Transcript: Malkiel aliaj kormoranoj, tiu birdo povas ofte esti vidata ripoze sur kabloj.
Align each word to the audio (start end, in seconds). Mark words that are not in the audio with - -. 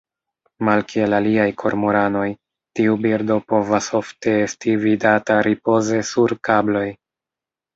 Malkiel 0.67 1.15
aliaj 1.17 1.45
kormoranoj, 1.63 2.23
tiu 2.79 2.95
birdo 3.03 3.37
povas 3.53 3.91
ofte 4.01 4.33
esti 4.49 4.75
vidata 4.87 5.39
ripoze 5.51 6.01
sur 6.15 6.37
kabloj. 6.51 6.87